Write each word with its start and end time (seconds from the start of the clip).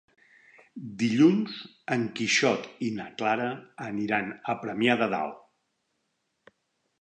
Dilluns 1.01 1.59
en 1.95 2.07
Quixot 2.19 2.65
i 2.87 2.89
na 2.95 3.05
Clara 3.19 3.51
aniran 3.89 4.33
a 4.55 4.57
Premià 4.65 4.97
de 5.05 5.11
Dalt. 5.13 6.53